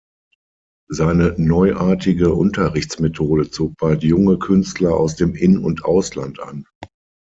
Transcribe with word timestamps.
Seine 0.89 1.35
neuartige 1.37 2.33
Unterrichtsmethode 2.33 3.51
zog 3.51 3.77
bald 3.77 4.01
junge 4.01 4.39
Künstler 4.39 4.95
aus 4.95 5.15
dem 5.15 5.35
In- 5.35 5.59
und 5.59 5.85
Ausland 5.85 6.39
an. 6.39 6.65